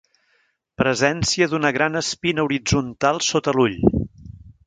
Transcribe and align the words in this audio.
Presència 0.81 1.47
d'una 1.51 1.71
gran 1.75 2.01
espina 2.01 2.47
horitzontal 2.47 3.23
sota 3.29 3.57
l'ull. 3.59 3.79